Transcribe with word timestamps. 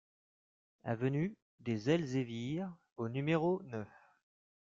Avenue 0.83 1.35
des 1.59 1.91
Elzévirs 1.91 2.75
au 2.97 3.07
numéro 3.07 3.61
neuf 3.65 3.87